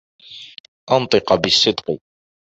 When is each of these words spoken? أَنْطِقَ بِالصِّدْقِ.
أَنْطِقَ 0.91 1.33
بِالصِّدْقِ. 1.33 1.99